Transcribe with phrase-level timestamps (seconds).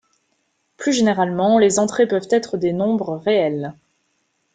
[0.77, 3.75] Plus généralement, les entrées peuvent être des nombres réels.